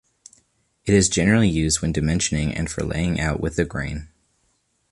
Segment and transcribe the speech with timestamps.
[0.83, 4.07] It is generally used when dimensioning and for laying out with the grain.